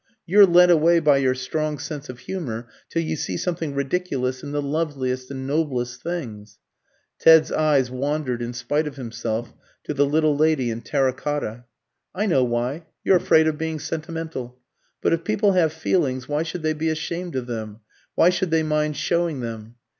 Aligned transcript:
You're 0.25 0.47
led 0.47 0.71
away 0.71 0.99
by 0.99 1.17
your 1.17 1.35
strong 1.35 1.77
sense 1.77 2.09
of 2.09 2.17
humour, 2.21 2.67
till 2.89 3.03
you 3.03 3.15
see 3.15 3.37
something 3.37 3.75
ridiculous 3.75 4.41
in 4.41 4.51
the 4.51 4.59
loveliest 4.59 5.29
and 5.29 5.45
noblest 5.45 6.01
things" 6.01 6.57
(Ted's 7.19 7.51
eyes 7.51 7.91
wandered 7.91 8.41
in 8.41 8.53
spite 8.53 8.87
of 8.87 8.95
himself 8.95 9.53
to 9.83 9.93
the 9.93 10.07
little 10.07 10.35
lady 10.35 10.71
in 10.71 10.81
terra 10.81 11.13
cotta). 11.13 11.65
"I 12.15 12.25
know 12.25 12.43
why: 12.43 12.87
you're 13.03 13.17
afraid 13.17 13.47
of 13.47 13.59
being 13.59 13.77
sentimental. 13.77 14.57
But 15.03 15.13
if 15.13 15.23
people 15.23 15.51
have 15.51 15.71
feelings, 15.71 16.27
why 16.27 16.41
should 16.41 16.63
they 16.63 16.73
be 16.73 16.89
ashamed 16.89 17.35
of 17.35 17.45
them? 17.45 17.81
Why 18.15 18.31
should 18.31 18.49
they 18.49 18.63
mind 18.63 18.97
showing 18.97 19.41
them? 19.41 19.75